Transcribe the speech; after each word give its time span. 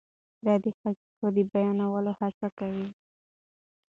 دی 0.61 0.69
د 0.73 0.75
حقایقو 0.81 1.27
د 1.35 1.37
بیانولو 1.51 2.11
هڅه 2.19 2.47
کوي. 2.57 2.87